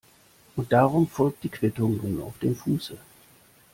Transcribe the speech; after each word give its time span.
Und 0.55 0.71
darum 0.73 1.07
folgt 1.07 1.43
die 1.43 1.49
Quittung 1.49 1.97
nun 1.97 2.23
auf 2.23 2.33
dem 2.39 2.55
Fuße. 2.55 2.97